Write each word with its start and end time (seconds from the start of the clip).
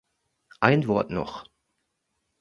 Ein 0.61 0.87
Wort 0.87 1.11
noch. 1.11 1.45